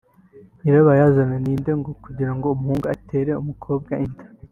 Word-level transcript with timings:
nyirabayazana 0.61 1.35
ni 1.43 1.53
nde 1.59 1.71
kugira 2.05 2.31
ngo 2.35 2.45
umuhungu 2.49 2.85
atere 2.95 3.31
umukobwa 3.41 3.91
inda 4.05 4.23